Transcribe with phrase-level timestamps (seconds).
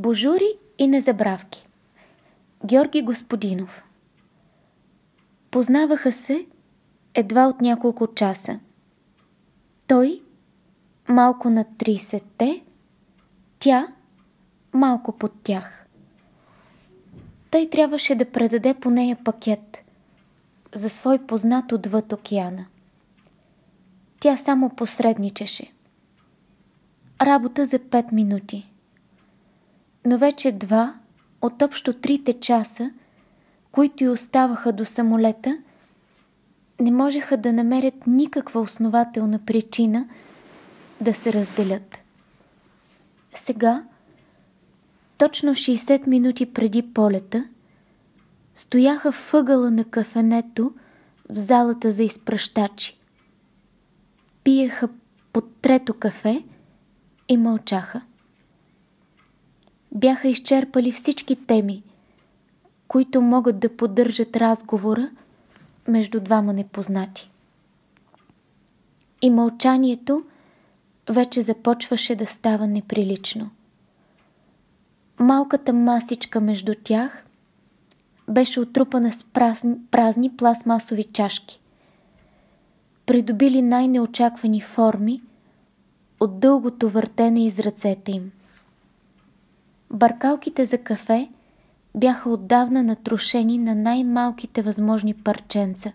[0.00, 1.68] Божури и незабравки
[2.66, 3.82] Георги Господинов
[5.50, 6.46] Познаваха се
[7.14, 8.60] едва от няколко часа.
[9.86, 10.22] Той
[11.08, 12.62] малко над 30-те,
[13.58, 13.88] тя
[14.72, 15.86] малко под тях.
[17.50, 19.84] Той трябваше да предаде по нея пакет
[20.74, 22.66] за свой познат отвъд океана.
[24.20, 25.72] Тя само посредничеше.
[27.20, 28.69] Работа за 5 минути.
[30.04, 30.94] Но вече два
[31.40, 32.90] от общо трите часа,
[33.72, 35.58] които й оставаха до самолета,
[36.80, 40.08] не можеха да намерят никаква основателна причина
[41.00, 41.98] да се разделят.
[43.34, 43.84] Сега,
[45.18, 47.48] точно 60 минути преди полета,
[48.54, 50.72] стояха в ъгъла на кафенето
[51.30, 52.98] в залата за изпращачи.
[54.44, 54.88] Пиеха
[55.32, 56.44] под трето кафе
[57.28, 58.02] и мълчаха.
[59.92, 61.82] Бяха изчерпали всички теми,
[62.88, 65.10] които могат да поддържат разговора
[65.88, 67.30] между двама непознати.
[69.22, 70.22] И мълчанието
[71.10, 73.50] вече започваше да става неприлично.
[75.18, 77.24] Малката масичка между тях
[78.28, 81.60] беше отрупана с празни, празни пластмасови чашки.
[83.06, 85.22] Придобили най-неочаквани форми
[86.20, 88.32] от дългото въртене из ръцете им.
[89.92, 91.28] Баркалките за кафе
[91.96, 95.92] бяха отдавна натрушени на най-малките възможни парченца.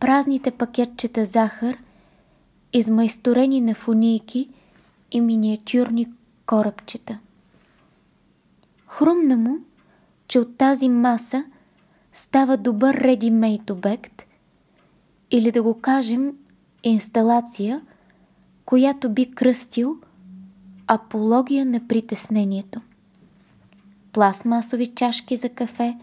[0.00, 1.78] Празните пакетчета захар,
[2.72, 4.48] измайсторени на фунийки
[5.12, 6.06] и миниатюрни
[6.46, 7.18] корабчета.
[8.86, 9.58] Хрумна му,
[10.28, 11.44] че от тази маса
[12.12, 14.22] става добър ready-made обект
[15.30, 16.36] или да го кажем
[16.82, 17.82] инсталация,
[18.64, 20.00] която би кръстил
[20.92, 22.80] апология на притеснението.
[24.12, 25.98] Пластмасови чашки за кафе,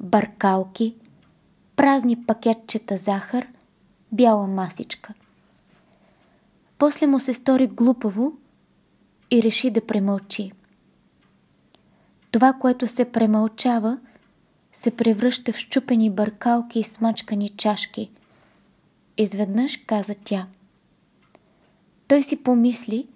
[0.00, 0.94] баркалки,
[1.76, 3.46] празни пакетчета захар,
[4.12, 5.14] бяла масичка.
[6.78, 8.32] После му се стори глупаво
[9.30, 10.52] и реши да премълчи.
[12.30, 13.98] Това, което се премълчава,
[14.72, 18.10] се превръща в щупени бъркалки и смачкани чашки.
[19.16, 20.46] Изведнъж каза тя.
[22.08, 23.06] Той си помисли,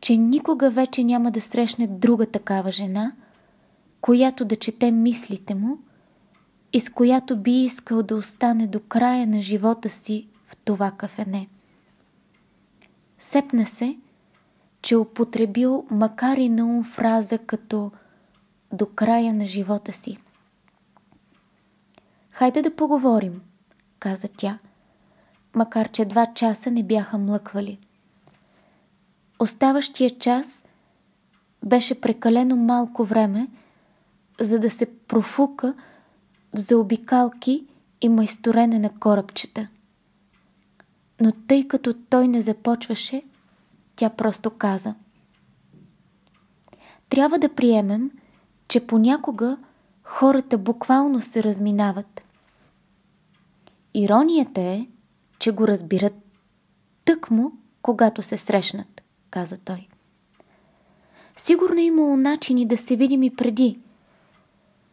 [0.00, 3.12] че никога вече няма да срещне друга такава жена,
[4.00, 5.78] която да чете мислите му
[6.72, 11.48] и с която би искал да остане до края на живота си в това кафене.
[13.18, 13.96] Сепна се,
[14.82, 17.92] че употребил макар и на ум фраза като–
[18.72, 20.18] до края на живота си.
[22.30, 23.42] Хайде да поговорим,
[23.98, 24.58] каза тя,
[25.54, 27.78] макар че два часа не бяха млъквали.
[29.38, 30.64] Оставащия час
[31.64, 33.48] беше прекалено малко време,
[34.40, 35.74] за да се профука
[36.54, 37.66] в заобикалки
[38.00, 39.68] и майсторене на корабчета.
[41.20, 43.22] Но тъй като той не започваше,
[43.96, 44.94] тя просто каза.
[47.08, 48.10] Трябва да приемем,
[48.68, 49.56] че понякога
[50.02, 52.20] хората буквално се разминават.
[53.94, 54.86] Иронията е,
[55.38, 56.14] че го разбират
[57.04, 58.95] тъкмо, когато се срещнат,
[59.36, 59.88] каза той.
[61.36, 63.78] Сигурно е имало начини да се видим и преди.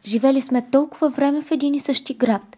[0.05, 2.57] Живели сме толкова време в един и същи град.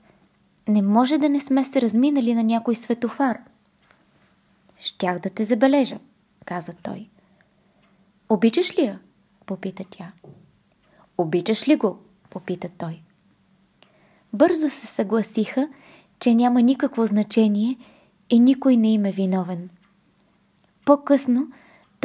[0.67, 3.41] Не може да не сме се разминали на някой светофар.
[4.79, 5.99] Щях да те забележа,
[6.45, 7.09] каза той.
[8.29, 8.99] Обичаш ли я?
[9.45, 10.11] попита тя.
[11.17, 11.99] Обичаш ли го?
[12.29, 13.01] попита той.
[14.33, 15.69] Бързо се съгласиха,
[16.19, 17.77] че няма никакво значение
[18.29, 19.69] и никой не им е виновен.
[20.85, 21.47] По-късно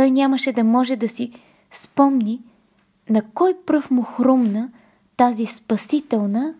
[0.00, 1.32] той нямаше да може да си
[1.70, 2.42] спомни
[3.10, 4.72] на кой пръв му хрумна
[5.16, 6.54] тази спасителна,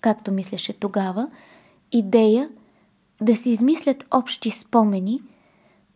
[0.00, 1.30] както мислеше тогава,
[1.92, 2.50] идея
[3.20, 5.22] да си измислят общи спомени,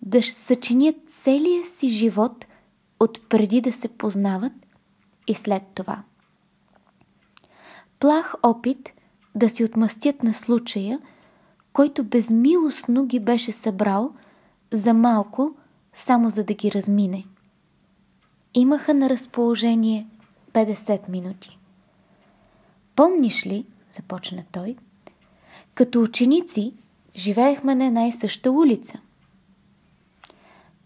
[0.02, 2.46] да съчинят целия си живот
[3.00, 4.52] от преди да се познават
[5.26, 6.02] и след това.
[7.98, 8.92] Плах опит
[9.34, 11.00] да си отмъстят на случая,
[11.72, 14.12] който безмилостно ги беше събрал
[14.72, 15.56] за малко,
[15.94, 17.24] само за да ги размине.
[18.54, 20.06] Имаха на разположение
[20.52, 21.58] 50 минути.
[22.96, 24.76] Помниш ли, започна той,
[25.74, 26.72] като ученици
[27.16, 29.00] живеехме на една и съща улица.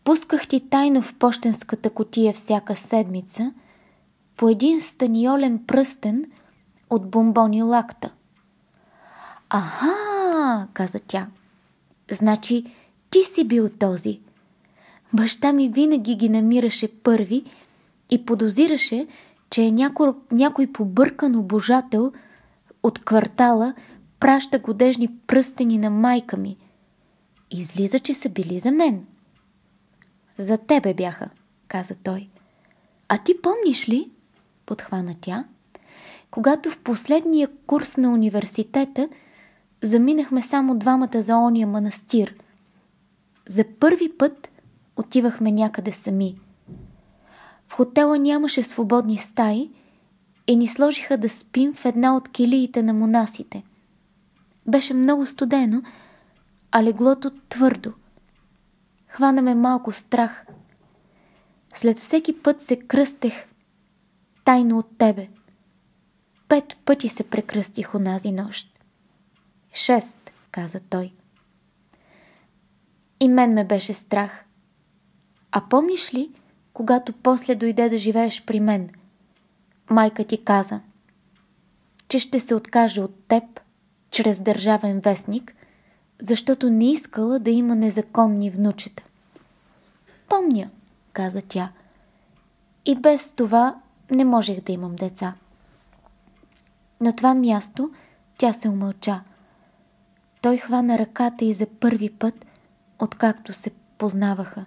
[0.05, 3.53] Пусках ти тайно в почтенската котия всяка седмица–
[4.39, 6.25] по един станиолен пръстен
[6.91, 8.13] от бомбони лакта.
[9.51, 11.27] Аха, каза тя.
[12.11, 12.65] Значи
[13.11, 14.21] ти си бил този.
[15.13, 17.45] Баща ми винаги ги намираше първи
[18.11, 19.07] и подозираше,
[19.51, 22.13] че е някой, някой побъркан обожател
[22.83, 23.75] от квартала
[24.21, 26.57] праща годежни пръстени на майка ми.
[27.51, 29.07] Излиза, че са били за мен.
[30.39, 31.31] За тебе бяха,
[31.69, 32.29] каза той.
[33.09, 34.11] А ти помниш ли,
[34.67, 35.45] подхвана тя,
[36.31, 39.09] когато в последния курс на университета
[39.83, 42.35] заминахме само двамата за ония манастир.
[43.49, 44.49] За първи път
[44.99, 46.39] отивахме някъде сами.
[47.69, 49.71] В хотела нямаше свободни стаи
[50.47, 53.63] и ни сложиха да спим в една от килиите на монасите.
[54.67, 55.83] Беше много студено,
[56.73, 57.93] а леглото твърдо.
[59.07, 60.47] Хвана ме малко страх.
[61.75, 63.35] След всеки път се кръстех
[64.45, 65.29] тайно от тебе.
[66.49, 68.79] Пет пъти се прекръстих онази нощ.
[69.75, 71.13] Шест, каза той.
[73.21, 74.45] И мен ме беше страх.
[75.53, 76.31] А помниш ли,
[76.73, 78.91] когато после дойде да живееш при мен?
[79.91, 80.81] Майка ти каза,
[82.09, 83.45] че ще се откаже от теб
[84.11, 85.55] чрез държавен вестник,
[86.23, 89.03] защото не искала да има незаконни внучета.
[90.29, 90.71] Помня,
[91.13, 91.73] каза тя.
[92.85, 93.77] И без това
[94.11, 95.35] не можех да имам деца.
[97.01, 97.91] На това място
[98.39, 99.21] тя се умълча.
[100.41, 102.47] Той хвана ръката и за първи път,
[102.99, 104.67] откакто се познаваха.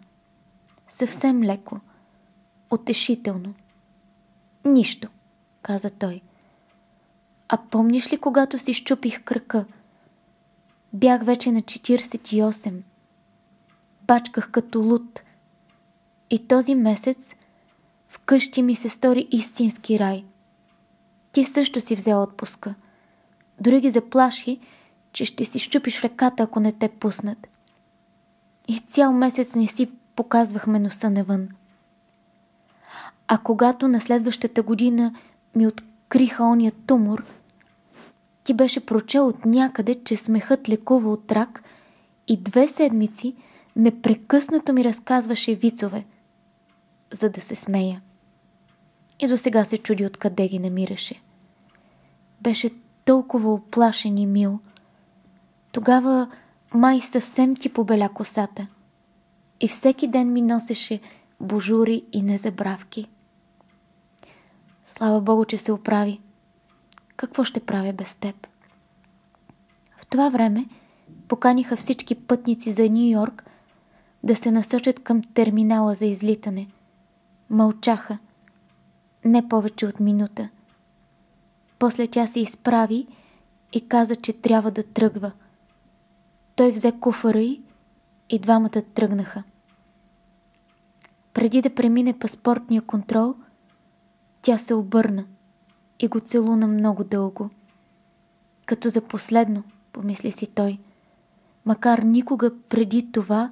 [0.93, 1.79] Съвсем леко,
[2.71, 3.53] утешително.
[4.65, 5.09] Нищо,
[5.61, 6.21] каза той.
[7.47, 9.65] А помниш ли, когато си щупих кръка?
[10.93, 12.81] Бях вече на 48.
[14.01, 15.21] Бачках като луд.
[16.29, 17.35] И този месец
[18.07, 20.25] вкъщи ми се стори истински рай.
[21.31, 22.75] Ти също си взел отпуска.
[23.59, 24.59] Дори ги заплаши,
[25.11, 27.47] че ще си щупиш ръката, ако не те пуснат.
[28.67, 31.49] И цял месец не си показвахме носа навън.
[33.27, 35.15] А когато на следващата година
[35.55, 37.23] ми откриха ония тумор,
[38.43, 41.63] ти беше прочел от някъде, че смехът лекува от рак
[42.27, 43.35] и две седмици
[43.75, 46.05] непрекъснато ми разказваше вицове,
[47.11, 48.01] за да се смея.
[49.19, 51.21] И до сега се чуди откъде ги намираше.
[52.41, 52.69] Беше
[53.05, 54.59] толкова оплашен и мил.
[55.71, 56.31] Тогава
[56.73, 58.67] май съвсем ти побеля косата
[59.61, 60.99] и всеки ден ми носеше
[61.39, 63.07] божури и незабравки.
[64.85, 66.21] Слава Богу, че се оправи.
[67.15, 68.47] Какво ще правя без теб?
[70.01, 70.65] В това време
[71.27, 73.43] поканиха всички пътници за Нью Йорк
[74.23, 76.67] да се насочат към терминала за излитане.
[77.49, 78.17] Мълчаха.
[79.25, 80.49] Не повече от минута.
[81.79, 83.07] После тя се изправи
[83.73, 85.31] и каза, че трябва да тръгва.
[86.55, 87.41] Той взе куфара
[88.29, 89.43] и двамата тръгнаха.
[91.33, 93.35] Преди да премине паспортния контрол,
[94.41, 95.25] тя се обърна
[95.99, 97.49] и го целуна много дълго.
[98.65, 99.63] Като за последно,
[99.93, 100.79] помисли си той,
[101.65, 103.51] макар никога преди това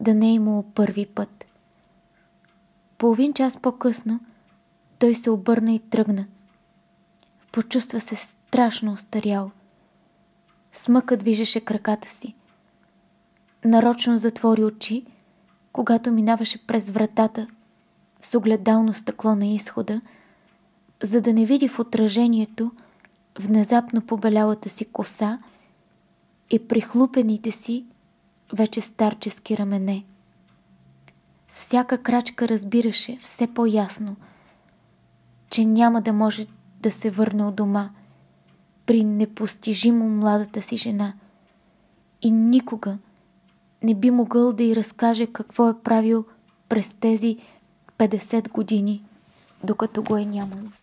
[0.00, 1.44] да не е имало първи път.
[2.98, 4.20] Половин час по-късно
[4.98, 6.26] той се обърна и тръгна.
[7.52, 9.50] Почувства се страшно остарял.
[10.72, 12.34] Смъка движеше краката си.
[13.64, 15.06] Нарочно затвори очи,
[15.72, 17.46] когато минаваше през вратата
[18.22, 20.00] с огледално стъкло на изхода,
[21.02, 22.72] за да не види в отражението
[23.38, 25.38] внезапно побелялата си коса
[26.50, 27.84] и прихлупените си
[28.52, 30.04] вече старчески рамене.
[31.48, 34.16] С всяка крачка разбираше все по-ясно,
[35.50, 36.46] че няма да може
[36.80, 37.90] да се върне от дома
[38.86, 41.14] при непостижимо младата си жена
[42.22, 42.98] и никога
[43.82, 46.24] не би могъл да й разкаже какво е правил
[46.68, 47.36] през тези
[47.98, 49.02] 50 години,
[49.64, 50.79] докато го е нямало.